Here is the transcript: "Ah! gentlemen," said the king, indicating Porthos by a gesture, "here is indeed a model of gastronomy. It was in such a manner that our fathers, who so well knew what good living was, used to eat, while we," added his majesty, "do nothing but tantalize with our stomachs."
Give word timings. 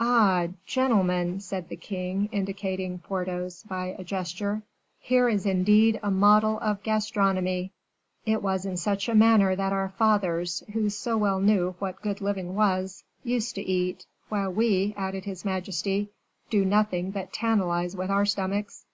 "Ah! 0.00 0.46
gentlemen," 0.64 1.40
said 1.40 1.68
the 1.68 1.76
king, 1.76 2.30
indicating 2.32 3.00
Porthos 3.00 3.64
by 3.64 3.88
a 3.98 4.02
gesture, 4.02 4.62
"here 4.98 5.28
is 5.28 5.44
indeed 5.44 6.00
a 6.02 6.10
model 6.10 6.58
of 6.60 6.82
gastronomy. 6.82 7.70
It 8.24 8.42
was 8.42 8.64
in 8.64 8.78
such 8.78 9.10
a 9.10 9.14
manner 9.14 9.54
that 9.54 9.74
our 9.74 9.90
fathers, 9.90 10.62
who 10.72 10.88
so 10.88 11.18
well 11.18 11.38
knew 11.38 11.74
what 11.80 12.00
good 12.00 12.22
living 12.22 12.54
was, 12.54 13.04
used 13.24 13.56
to 13.56 13.62
eat, 13.62 14.06
while 14.30 14.50
we," 14.50 14.94
added 14.96 15.26
his 15.26 15.44
majesty, 15.44 16.08
"do 16.48 16.64
nothing 16.64 17.10
but 17.10 17.30
tantalize 17.34 17.94
with 17.94 18.08
our 18.08 18.24
stomachs." 18.24 18.86